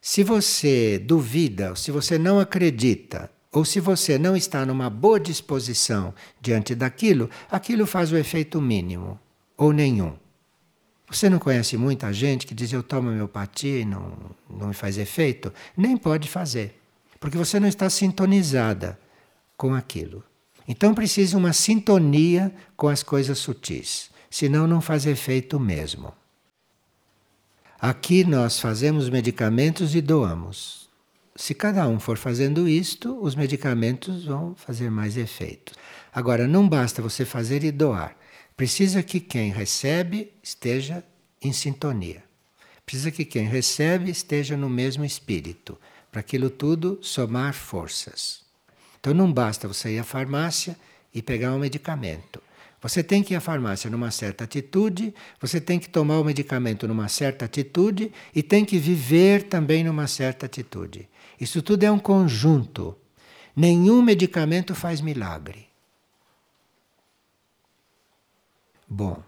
[0.00, 6.14] se você duvida, se você não acredita, ou se você não está numa boa disposição
[6.40, 9.18] diante daquilo, aquilo faz o efeito mínimo
[9.56, 10.14] ou nenhum.
[11.10, 14.12] Você não conhece muita gente que diz eu tomo homeopatia e não,
[14.50, 15.52] não me faz efeito?
[15.76, 16.78] Nem pode fazer,
[17.26, 18.96] porque você não está sintonizada
[19.56, 20.22] com aquilo.
[20.68, 26.14] Então precisa uma sintonia com as coisas sutis, senão não faz efeito mesmo.
[27.80, 30.88] Aqui nós fazemos medicamentos e doamos.
[31.34, 35.72] Se cada um for fazendo isto, os medicamentos vão fazer mais efeito.
[36.12, 38.16] Agora, não basta você fazer e doar.
[38.56, 41.02] Precisa que quem recebe esteja
[41.42, 42.22] em sintonia.
[42.86, 45.76] Precisa que quem recebe esteja no mesmo espírito,
[46.10, 48.44] para aquilo tudo somar forças.
[48.98, 50.76] Então não basta você ir à farmácia
[51.14, 52.42] e pegar um medicamento.
[52.80, 56.86] Você tem que ir à farmácia numa certa atitude, você tem que tomar o medicamento
[56.86, 61.08] numa certa atitude e tem que viver também numa certa atitude.
[61.40, 62.96] Isso tudo é um conjunto.
[63.54, 65.66] Nenhum medicamento faz milagre.
[68.88, 69.22] Bom,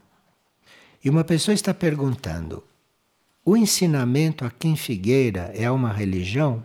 [1.03, 2.63] e uma pessoa está perguntando:
[3.51, 6.63] o ensinamento aqui em Figueira é uma religião?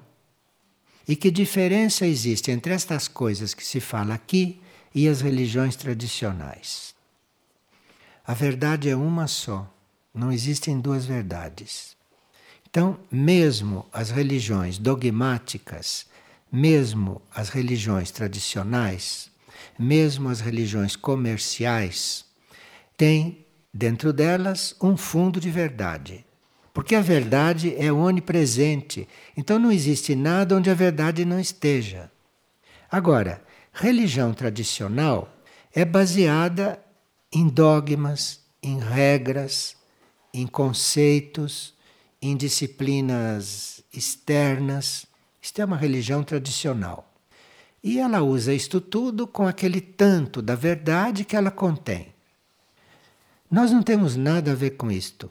[1.07, 4.59] E que diferença existe entre estas coisas que se fala aqui
[4.93, 6.93] e as religiões tradicionais?
[8.27, 9.73] A verdade é uma só,
[10.13, 11.95] não existem duas verdades.
[12.69, 16.05] Então, mesmo as religiões dogmáticas,
[16.51, 19.31] mesmo as religiões tradicionais,
[19.79, 22.25] mesmo as religiões comerciais,
[22.97, 26.25] tem dentro delas um fundo de verdade.
[26.73, 29.07] Porque a verdade é onipresente.
[29.37, 32.11] Então não existe nada onde a verdade não esteja.
[32.91, 35.31] Agora, religião tradicional
[35.73, 36.83] é baseada
[37.31, 39.75] em dogmas, em regras,
[40.33, 41.73] em conceitos,
[42.21, 45.05] em disciplinas externas.
[45.41, 47.13] Isto é uma religião tradicional.
[47.83, 52.13] E ela usa isto tudo com aquele tanto da verdade que ela contém.
[53.51, 55.29] Nós não temos nada a ver com isto.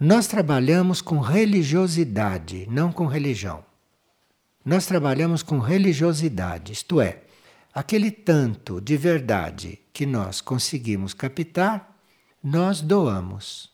[0.00, 3.64] Nós trabalhamos com religiosidade, não com religião.
[4.64, 7.22] Nós trabalhamos com religiosidade, isto é,
[7.74, 11.96] aquele tanto de verdade que nós conseguimos captar,
[12.40, 13.72] nós doamos.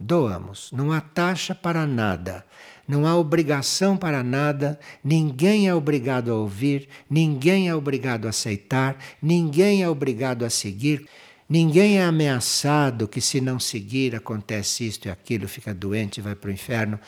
[0.00, 0.72] Doamos.
[0.72, 2.44] Não há taxa para nada,
[2.88, 8.96] não há obrigação para nada, ninguém é obrigado a ouvir, ninguém é obrigado a aceitar,
[9.22, 11.06] ninguém é obrigado a seguir.
[11.48, 16.50] Ninguém é ameaçado que se não seguir acontece isto e aquilo, fica doente vai para
[16.50, 16.98] o inferno.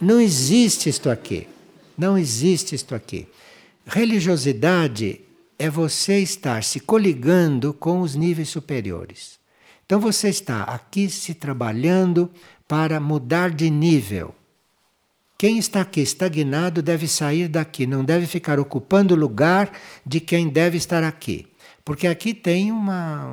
[0.00, 1.46] Não existe isto aqui.
[1.96, 3.28] Não existe isto aqui.
[3.86, 5.20] Religiosidade
[5.56, 9.38] é você estar se coligando com os níveis superiores.
[9.86, 12.28] Então você está aqui se trabalhando
[12.66, 14.34] para mudar de nível.
[15.38, 19.70] Quem está aqui estagnado deve sair daqui, não deve ficar ocupando o lugar
[20.04, 21.46] de quem deve estar aqui
[21.86, 23.26] porque aqui tem uma,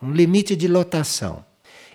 [0.00, 1.44] um limite de lotação.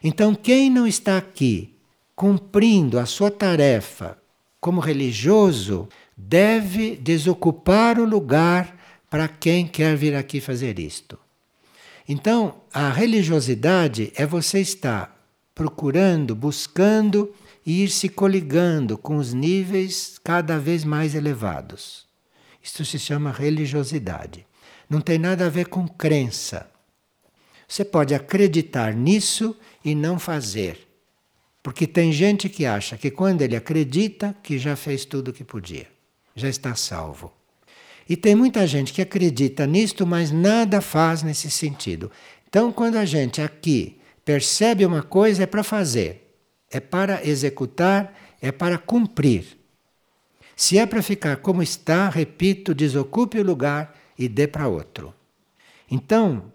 [0.03, 1.73] Então, quem não está aqui
[2.13, 4.17] cumprindo a sua tarefa
[4.59, 5.87] como religioso,
[6.17, 8.75] deve desocupar o lugar
[9.09, 11.17] para quem quer vir aqui fazer isto.
[12.05, 15.17] Então, a religiosidade é você estar
[15.55, 17.33] procurando, buscando
[17.65, 22.05] e ir se coligando com os níveis cada vez mais elevados.
[22.61, 24.48] Isto se chama religiosidade.
[24.89, 26.69] Não tem nada a ver com crença.
[27.67, 30.87] Você pode acreditar nisso e não fazer.
[31.61, 35.43] Porque tem gente que acha que quando ele acredita, que já fez tudo o que
[35.43, 35.87] podia,
[36.35, 37.31] já está salvo.
[38.07, 42.11] E tem muita gente que acredita nisto, mas nada faz nesse sentido.
[42.47, 46.35] Então, quando a gente aqui percebe uma coisa, é para fazer,
[46.71, 49.59] é para executar, é para cumprir.
[50.55, 55.13] Se é para ficar como está, repito, desocupe o lugar e dê para outro.
[55.89, 56.51] Então,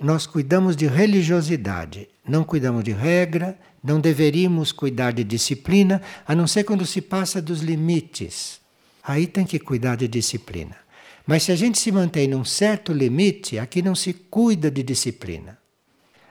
[0.00, 6.46] nós cuidamos de religiosidade, não cuidamos de regra, não deveríamos cuidar de disciplina, a não
[6.46, 8.58] ser quando se passa dos limites.
[9.02, 10.76] Aí tem que cuidar de disciplina.
[11.26, 15.58] Mas se a gente se mantém num certo limite, aqui não se cuida de disciplina.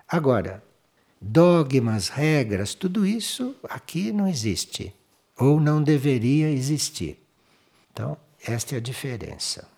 [0.07, 0.63] Agora,
[1.21, 4.93] dogmas, regras, tudo isso aqui não existe.
[5.37, 7.17] Ou não deveria existir.
[7.91, 9.72] Então, esta é a diferença.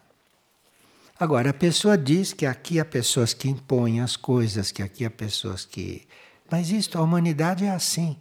[1.17, 5.09] Agora, a pessoa diz que aqui há pessoas que impõem as coisas, que aqui há
[5.09, 6.05] pessoas que.
[6.51, 8.17] Mas isto, a humanidade é assim.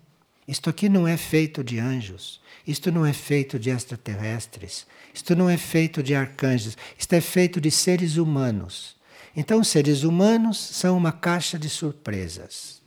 [0.46, 5.48] Isto aqui não é feito de anjos, isto não é feito de extraterrestres, isto não
[5.48, 8.94] é feito de arcanjos, isto é feito de seres humanos.
[9.34, 12.80] Então, seres humanos são uma caixa de surpresas.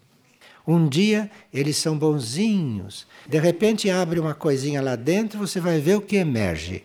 [0.66, 5.96] Um dia eles são bonzinhos, de repente abre uma coisinha lá dentro, você vai ver
[5.96, 6.84] o que emerge.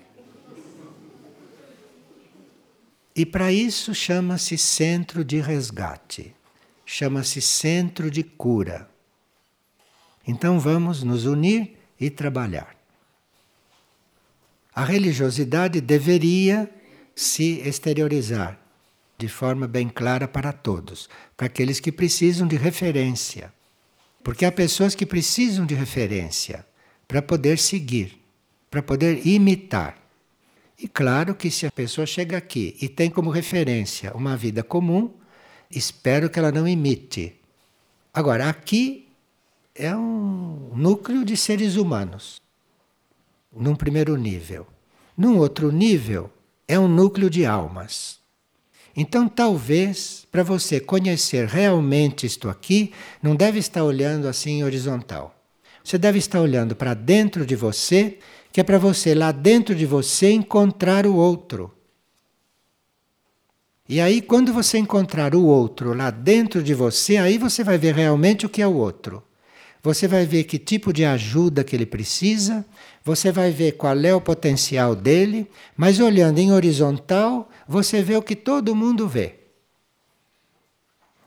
[3.14, 6.35] E para isso chama-se centro de resgate,
[6.87, 8.88] chama-se centro de cura.
[10.27, 12.75] Então vamos nos unir e trabalhar.
[14.75, 16.70] A religiosidade deveria
[17.14, 18.59] se exteriorizar
[19.18, 23.53] de forma bem clara para todos, para aqueles que precisam de referência.
[24.25, 26.66] Porque há pessoas que precisam de referência
[27.07, 28.20] para poder seguir,
[28.70, 30.02] para poder imitar.
[30.83, 35.12] E claro que se a pessoa chega aqui e tem como referência uma vida comum,
[35.71, 37.37] espero que ela não imite.
[38.12, 39.09] Agora, aqui
[39.77, 42.42] é um núcleo de seres humanos,
[43.55, 44.66] num primeiro nível.
[45.16, 46.29] Num outro nível,
[46.66, 48.18] é um núcleo de almas.
[48.97, 52.92] Então, talvez, para você conhecer realmente isto aqui,
[53.23, 55.33] não deve estar olhando assim horizontal.
[55.85, 58.18] Você deve estar olhando para dentro de você,
[58.53, 61.73] que é para você, lá dentro de você, encontrar o outro.
[63.88, 67.95] E aí, quando você encontrar o outro lá dentro de você, aí você vai ver
[67.95, 69.23] realmente o que é o outro.
[69.83, 72.65] Você vai ver que tipo de ajuda que ele precisa,
[73.03, 78.23] você vai ver qual é o potencial dele, mas olhando em horizontal, você vê o
[78.23, 79.41] que todo mundo vê.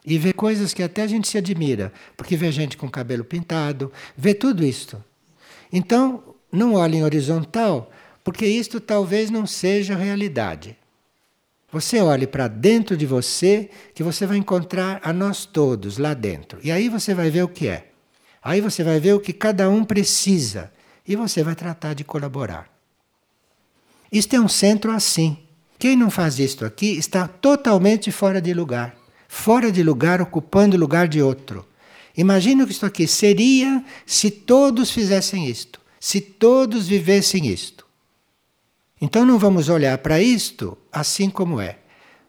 [0.06, 3.92] E vê coisas que até a gente se admira, porque vê gente com cabelo pintado,
[4.16, 5.04] vê tudo isto.
[5.74, 7.92] Então, não olhe em horizontal,
[8.24, 10.78] porque isto talvez não seja realidade.
[11.72, 16.60] Você olhe para dentro de você, que você vai encontrar a nós todos lá dentro.
[16.64, 17.90] E aí você vai ver o que é.
[18.42, 20.72] Aí você vai ver o que cada um precisa
[21.08, 22.70] e você vai tratar de colaborar.
[24.12, 25.38] Isto é um centro assim.
[25.78, 28.96] Quem não faz isto aqui está totalmente fora de lugar.
[29.28, 31.68] Fora de lugar, ocupando o lugar de outro.
[32.16, 37.84] Imagina o que isto aqui seria se todos fizessem isto, se todos vivessem isto.
[39.02, 41.80] Então não vamos olhar para isto assim como é.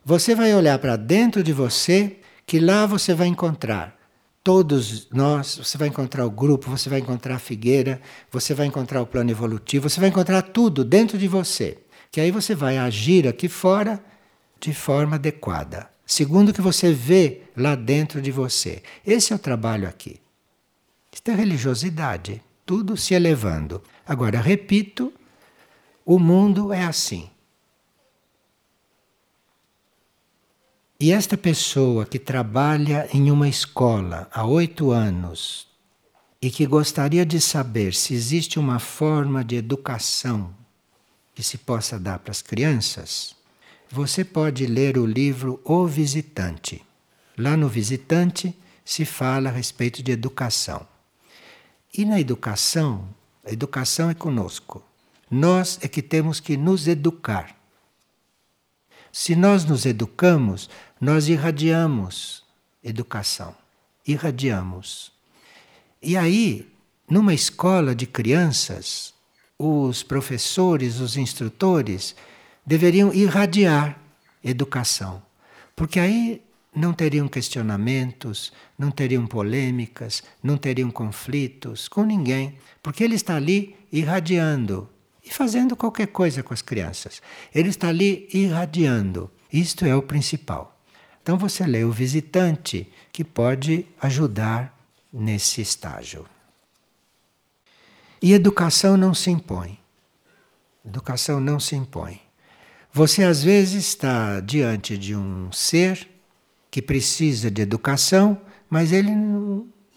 [0.02, 3.94] Você vai olhar para dentro de você, que lá você vai encontrar
[4.42, 8.00] todos nós, você vai encontrar o grupo, você vai encontrar a figueira,
[8.32, 11.76] você vai encontrar o plano evolutivo, você vai encontrar tudo dentro de você.
[12.10, 14.02] Que aí você vai agir aqui fora
[14.58, 18.82] de forma adequada, segundo o que você vê lá dentro de você.
[19.06, 20.18] Esse é o trabalho aqui.
[21.12, 23.80] Isto é religiosidade, tudo se elevando.
[24.04, 25.12] Agora, repito,
[26.04, 27.30] o mundo é assim.
[30.98, 35.68] E esta pessoa que trabalha em uma escola há oito anos
[36.40, 40.54] e que gostaria de saber se existe uma forma de educação
[41.34, 43.36] que se possa dar para as crianças,
[43.90, 46.82] você pode ler o livro O Visitante.
[47.36, 50.86] Lá no Visitante se fala a respeito de educação.
[51.96, 53.08] E na educação,
[53.42, 54.84] a educação é conosco.
[55.30, 57.56] Nós é que temos que nos educar.
[59.10, 60.68] Se nós nos educamos,
[61.00, 62.44] nós irradiamos
[62.84, 63.56] educação.
[64.06, 65.10] Irradiamos.
[66.02, 66.70] E aí,
[67.08, 69.14] numa escola de crianças,
[69.58, 72.14] os professores, os instrutores
[72.64, 73.98] deveriam irradiar
[74.44, 75.22] educação.
[75.74, 76.42] Porque aí
[76.76, 83.74] não teriam questionamentos, não teriam polêmicas, não teriam conflitos com ninguém, porque ele está ali
[83.90, 84.86] irradiando
[85.24, 87.22] e fazendo qualquer coisa com as crianças.
[87.54, 89.30] Ele está ali irradiando.
[89.50, 90.78] Isto é o principal.
[91.22, 94.78] Então você lê o visitante que pode ajudar
[95.10, 96.26] nesse estágio.
[98.20, 99.78] E educação não se impõe.
[100.84, 102.20] Educação não se impõe.
[102.92, 106.15] Você às vezes está diante de um ser
[106.76, 109.10] que precisa de educação, mas ele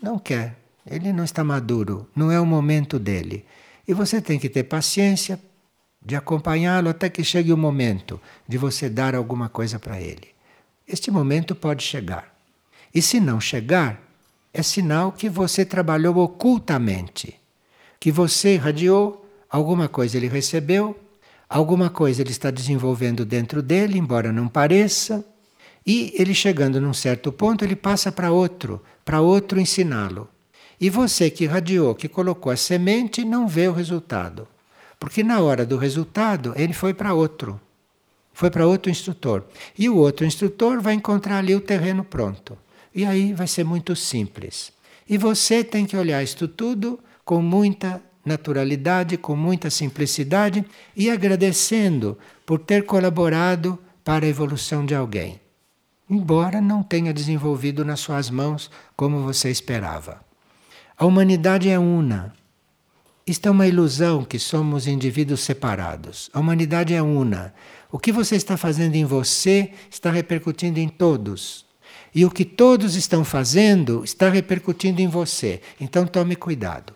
[0.02, 0.56] não, quer,
[0.90, 3.44] ele não está maduro, não é o momento dele.
[3.86, 5.38] E você tem que ter paciência
[6.02, 8.18] de acompanhá-lo até que chegue o momento
[8.48, 10.30] de você dar alguma coisa para ele.
[10.88, 12.34] Este momento pode chegar.
[12.96, 14.02] E se não chegar,
[14.54, 17.38] é sinal que você trabalhou ocultamente,
[18.00, 20.98] que você irradiou, alguma coisa ele recebeu,
[21.50, 25.26] Alguma coisa ele está desenvolvendo dentro dele, embora não pareça,
[25.86, 30.28] e ele chegando num certo ponto, ele passa para outro, para outro ensiná-lo.
[30.80, 34.48] E você que irradiou, que colocou a semente, não vê o resultado.
[35.00, 37.60] Porque na hora do resultado, ele foi para outro.
[38.34, 39.44] Foi para outro instrutor.
[39.78, 42.58] E o outro instrutor vai encontrar ali o terreno pronto.
[42.94, 44.72] E aí vai ser muito simples.
[45.10, 50.64] E você tem que olhar isto tudo com muita naturalidade, com muita simplicidade
[50.96, 55.40] e agradecendo por ter colaborado para a evolução de alguém,
[56.10, 60.22] embora não tenha desenvolvido nas suas mãos como você esperava.
[60.98, 62.34] A humanidade é una.
[63.26, 66.30] Isto é uma ilusão que somos indivíduos separados.
[66.34, 67.54] A humanidade é una.
[67.92, 71.66] O que você está fazendo em você está repercutindo em todos.
[72.14, 75.62] E o que todos estão fazendo está repercutindo em você.
[75.80, 76.96] Então tome cuidado.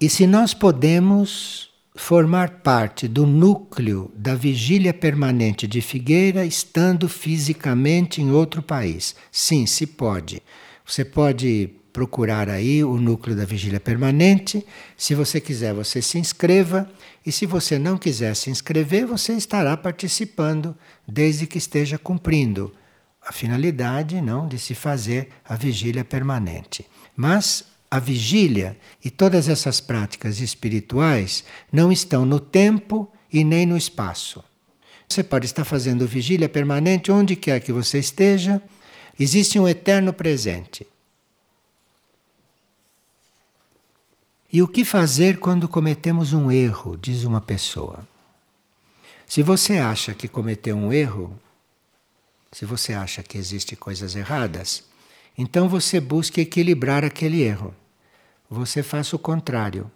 [0.00, 1.69] E se nós podemos
[2.00, 9.14] formar parte do núcleo da vigília permanente de Figueira estando fisicamente em outro país?
[9.30, 10.42] Sim, se pode.
[10.84, 14.66] Você pode procurar aí o núcleo da vigília permanente.
[14.96, 16.90] Se você quiser, você se inscreva.
[17.24, 20.74] E se você não quiser se inscrever, você estará participando,
[21.06, 22.72] desde que esteja cumprindo
[23.22, 26.86] a finalidade não de se fazer a vigília permanente.
[27.14, 33.76] Mas a vigília e todas essas práticas espirituais não estão no tempo e nem no
[33.76, 34.44] espaço.
[35.08, 38.62] Você pode estar fazendo vigília permanente onde quer que você esteja,
[39.18, 40.86] existe um eterno presente.
[44.52, 48.06] E o que fazer quando cometemos um erro, diz uma pessoa.
[49.26, 51.38] Se você acha que cometeu um erro,
[52.52, 54.89] se você acha que existem coisas erradas,
[55.40, 57.74] então você busque equilibrar aquele erro
[58.50, 59.90] você faça o contrário.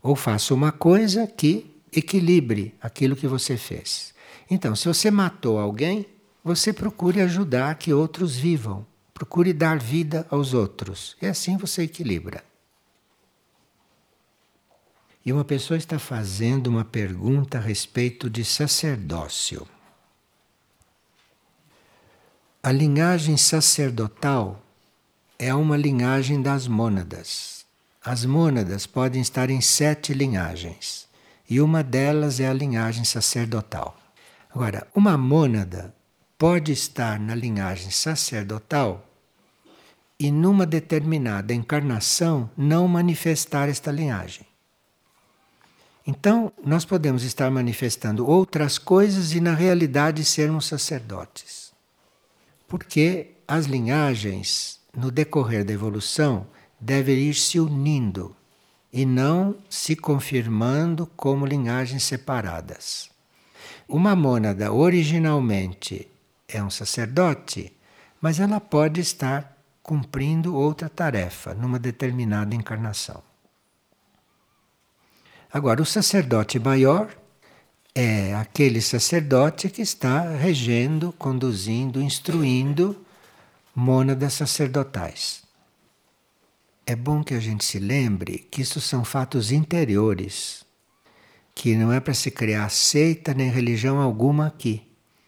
[0.00, 4.14] Ou faça uma coisa que equilibre aquilo que você fez.
[4.48, 6.06] Então, se você matou alguém,
[6.44, 8.86] você procure ajudar que outros vivam.
[9.12, 11.16] Procure dar vida aos outros.
[11.20, 12.44] E assim você equilibra.
[15.24, 19.66] E uma pessoa está fazendo uma pergunta a respeito de sacerdócio.
[22.62, 24.62] A linhagem sacerdotal
[25.38, 27.64] é uma linhagem das mônadas.
[28.04, 31.06] As mônadas podem estar em sete linhagens,
[31.48, 33.96] e uma delas é a linhagem sacerdotal.
[34.54, 35.94] Agora, uma mônada
[36.38, 39.06] pode estar na linhagem sacerdotal
[40.18, 44.46] e numa determinada encarnação não manifestar esta linhagem.
[46.06, 51.72] Então, nós podemos estar manifestando outras coisas e na realidade sermos sacerdotes.
[52.68, 56.46] Porque as linhagens, no decorrer da evolução,
[56.80, 58.34] deve ir se unindo
[58.92, 63.10] e não se confirmando como linhagens separadas.
[63.86, 66.08] Uma mônada originalmente
[66.48, 67.72] é um sacerdote,
[68.20, 73.22] mas ela pode estar cumprindo outra tarefa numa determinada encarnação.
[75.52, 77.14] Agora, o sacerdote maior
[77.94, 83.05] é aquele sacerdote que está regendo, conduzindo, instruindo
[83.78, 85.42] mônadas sacerdotais.
[86.86, 90.64] É bom que a gente se lembre que isso são fatos interiores,
[91.54, 94.82] que não é para se criar seita nem religião alguma aqui.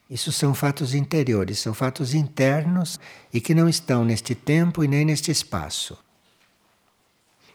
[0.08, 2.98] Isso são fatos interiores, são fatos internos
[3.30, 5.98] e que não estão neste tempo e nem neste espaço.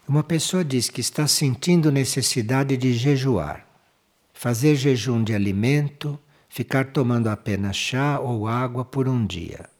[0.06, 3.66] Uma pessoa diz que está sentindo necessidade de jejuar,
[4.32, 6.16] fazer jejum de alimento,
[6.48, 9.73] ficar tomando apenas chá ou água por um dia.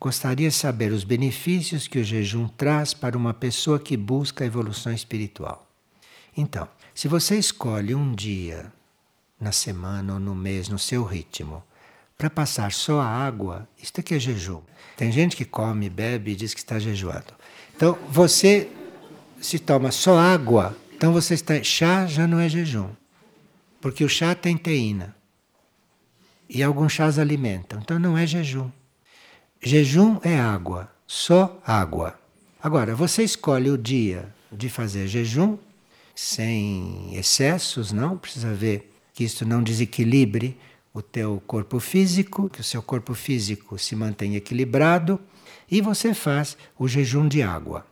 [0.00, 4.46] Gostaria de saber os benefícios que o jejum traz para uma pessoa que busca a
[4.46, 5.68] evolução espiritual.
[6.34, 8.72] Então, se você escolhe um dia
[9.38, 11.62] na semana ou no mês, no seu ritmo,
[12.16, 14.62] para passar só a água, isto aqui é jejum.
[14.96, 17.34] Tem gente que come, bebe e diz que está jejuando.
[17.76, 18.70] Então, você
[19.38, 21.62] se toma só água, então você está.
[21.62, 22.90] Chá já não é jejum.
[23.80, 25.16] Porque o chá tem teína.
[26.48, 27.80] E alguns chás alimentam.
[27.80, 28.70] Então não é jejum.
[29.62, 32.18] Jejum é água, só água.
[32.62, 35.58] Agora, você escolhe o dia de fazer jejum,
[36.14, 40.58] sem excessos, não precisa ver que isso não desequilibre
[40.94, 45.20] o teu corpo físico, que o seu corpo físico se mantenha equilibrado,
[45.70, 47.86] e você faz o jejum de água.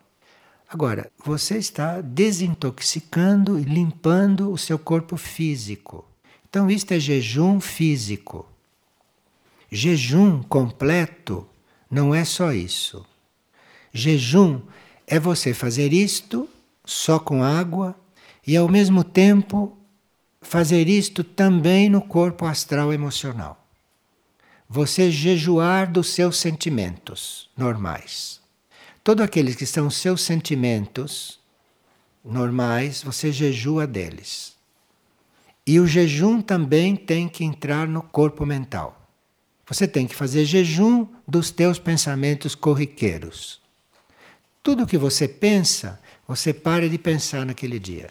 [0.71, 6.07] Agora, você está desintoxicando e limpando o seu corpo físico.
[6.49, 8.49] Então, isto é jejum físico.
[9.71, 11.47] Jejum completo
[11.91, 13.05] não é só isso.
[13.93, 14.61] Jejum
[15.07, 16.49] é você fazer isto
[16.85, 17.97] só com água
[18.47, 19.77] e ao mesmo tempo
[20.41, 23.65] fazer isto também no corpo astral emocional.
[24.69, 28.41] Você jejuar dos seus sentimentos normais.
[29.03, 31.41] Todos aqueles que são seus sentimentos
[32.23, 34.55] normais, você jejua deles.
[35.67, 38.98] E o jejum também tem que entrar no corpo mental.
[39.69, 43.61] Você tem que fazer jejum dos teus pensamentos corriqueiros.
[44.63, 48.11] Tudo que você pensa, você para de pensar naquele dia.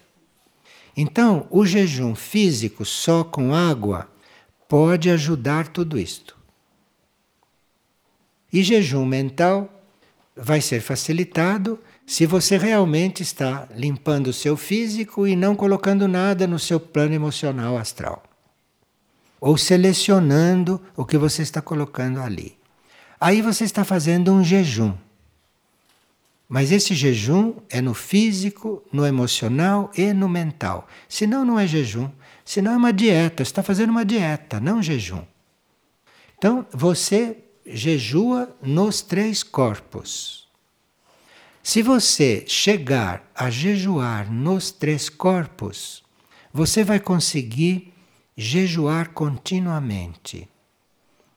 [0.95, 4.09] Então, o jejum físico só com água
[4.67, 6.35] pode ajudar tudo isto.
[8.51, 9.71] E jejum mental
[10.35, 16.47] vai ser facilitado se você realmente está limpando o seu físico e não colocando nada
[16.47, 18.26] no seu plano emocional astral.
[19.39, 22.57] Ou selecionando o que você está colocando ali.
[23.19, 24.93] Aí você está fazendo um jejum.
[26.47, 30.87] Mas esse jejum é no físico, no emocional e no mental.
[31.09, 32.09] Senão não é jejum.
[32.45, 33.43] Senão é uma dieta.
[33.43, 35.23] Você está fazendo uma dieta, não um jejum.
[36.37, 40.47] Então você jejua nos três corpos.
[41.61, 46.01] Se você chegar a jejuar nos três corpos,
[46.53, 47.93] você vai conseguir
[48.37, 50.47] jejuar continuamente.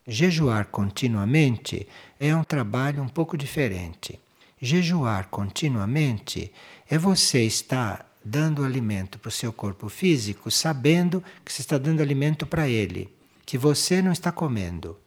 [0.07, 1.89] Jejuar continuamente
[2.19, 4.21] é um trabalho um pouco diferente.
[4.61, 6.53] Jejuar continuamente
[6.91, 12.03] é você estar dando alimento para o seu corpo físico, sabendo que você está dando
[12.03, 13.09] alimento para ele,
[13.47, 14.99] que você não está comendo.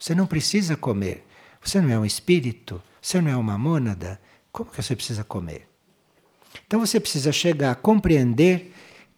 [0.00, 1.22] Você não precisa comer.
[1.62, 4.18] Você não é um espírito, você não é uma mônada.
[4.50, 5.68] Como que você precisa comer?
[6.66, 8.72] Então você precisa chegar a compreender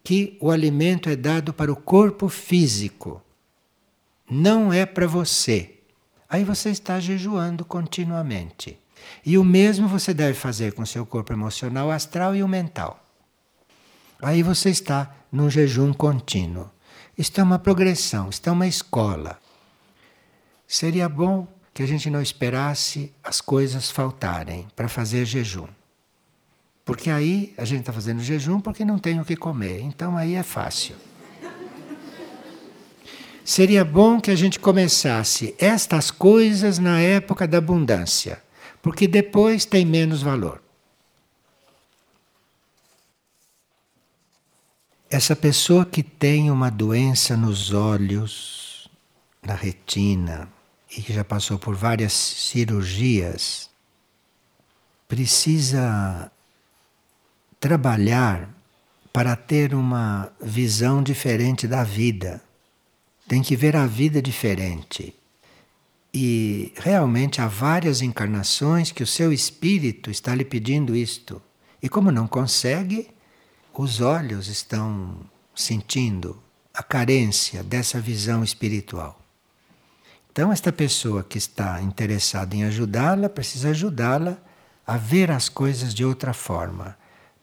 [0.05, 3.23] que o alimento é dado para o corpo físico,
[4.29, 5.79] não é para você.
[6.29, 8.79] Aí você está jejuando continuamente.
[9.25, 13.03] E o mesmo você deve fazer com seu corpo emocional, astral e o mental.
[14.21, 16.69] Aí você está num jejum contínuo.
[17.17, 19.39] Isto é uma progressão, isto é uma escola.
[20.67, 25.67] Seria bom que a gente não esperasse as coisas faltarem para fazer jejum.
[26.85, 29.81] Porque aí a gente está fazendo jejum porque não tem o que comer.
[29.81, 30.95] Então aí é fácil.
[33.43, 38.41] Seria bom que a gente começasse estas coisas na época da abundância,
[38.81, 40.61] porque depois tem menos valor.
[45.09, 48.89] Essa pessoa que tem uma doença nos olhos,
[49.43, 50.49] na retina,
[50.97, 53.69] e que já passou por várias cirurgias,
[55.07, 56.31] precisa
[57.65, 58.47] trabalhar
[59.11, 62.39] para ter uma visão diferente da vida.
[63.27, 65.15] Tem que ver a vida diferente.
[66.13, 71.41] E realmente há várias encarnações que o seu espírito está lhe pedindo isto.
[71.81, 73.09] E como não consegue,
[73.73, 75.21] os olhos estão
[75.55, 76.37] sentindo
[76.71, 79.19] a carência dessa visão espiritual.
[80.31, 84.37] Então, esta pessoa que está interessada em ajudá-la, precisa ajudá-la
[84.85, 86.95] a ver as coisas de outra forma.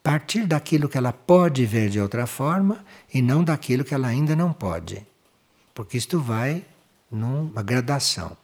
[0.03, 4.35] Partir daquilo que ela pode ver de outra forma e não daquilo que ela ainda
[4.35, 5.07] não pode.
[5.73, 6.65] Porque isto vai
[7.11, 8.37] numa gradação.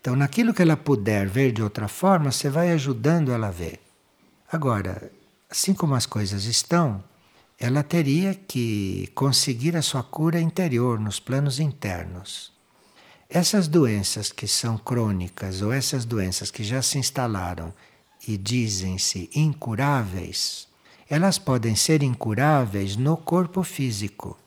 [0.00, 3.80] Então, naquilo que ela puder ver de outra forma, você vai ajudando ela a ver.
[4.50, 5.12] Agora,
[5.50, 7.02] assim como as coisas estão,
[7.58, 12.52] ela teria que conseguir a sua cura interior, nos planos internos.
[13.28, 17.74] Essas doenças que são crônicas ou essas doenças que já se instalaram
[18.26, 20.67] e dizem-se incuráveis,
[21.08, 24.38] elas podem ser incuráveis no corpo físico,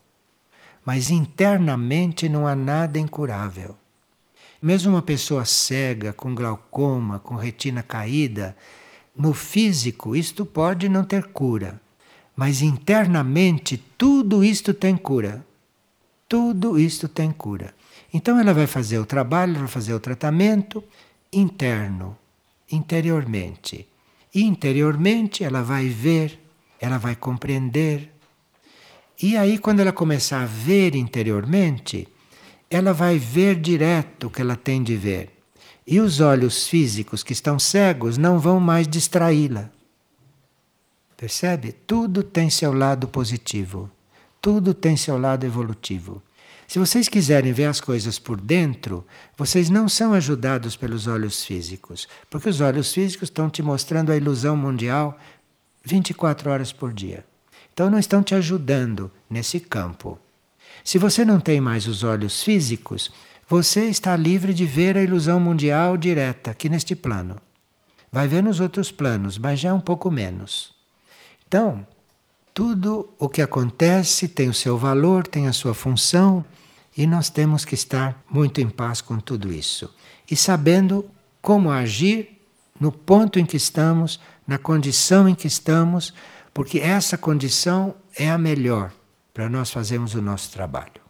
[0.84, 3.76] mas internamente não há nada incurável.
[4.60, 8.56] Mesmo uma pessoa cega, com glaucoma, com retina caída,
[9.16, 11.80] no físico isto pode não ter cura,
[12.36, 15.44] mas internamente tudo isto tem cura.
[16.28, 17.74] Tudo isto tem cura.
[18.14, 20.82] Então ela vai fazer o trabalho, vai fazer o tratamento
[21.30, 22.16] interno,
[22.70, 23.86] interiormente.
[24.34, 26.38] E interiormente ela vai ver,
[26.82, 28.12] ela vai compreender.
[29.22, 32.08] E aí, quando ela começar a ver interiormente,
[32.68, 35.30] ela vai ver direto o que ela tem de ver.
[35.86, 39.70] E os olhos físicos que estão cegos não vão mais distraí-la.
[41.16, 41.70] Percebe?
[41.86, 43.88] Tudo tem seu lado positivo,
[44.40, 46.20] tudo tem seu lado evolutivo.
[46.66, 49.06] Se vocês quiserem ver as coisas por dentro,
[49.36, 54.16] vocês não são ajudados pelos olhos físicos, porque os olhos físicos estão te mostrando a
[54.16, 55.16] ilusão mundial
[55.84, 57.24] 24 horas por dia.
[57.72, 60.18] Então não estão te ajudando nesse campo.
[60.84, 63.10] Se você não tem mais os olhos físicos,
[63.48, 67.36] você está livre de ver a ilusão mundial direta aqui neste plano.
[68.10, 70.74] Vai ver nos outros planos, mas já é um pouco menos.
[71.46, 71.86] Então,
[72.54, 76.44] Tudo o que acontece tem o seu valor, tem a sua função,
[76.94, 79.92] e nós temos que estar muito em paz com tudo isso.
[80.30, 81.08] E sabendo
[81.40, 82.38] como agir
[82.78, 86.14] no ponto em que estamos, na condição em que estamos,
[86.54, 88.92] porque essa condição é a melhor
[89.32, 91.01] para nós fazermos o nosso trabalho.